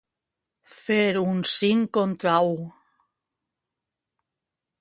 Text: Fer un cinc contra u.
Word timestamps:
Fer 0.77 1.03
un 1.23 1.43
cinc 1.51 1.91
contra 1.99 2.35
u. 2.55 2.57